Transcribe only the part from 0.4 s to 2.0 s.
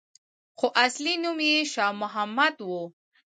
خو اصلي نوم یې شا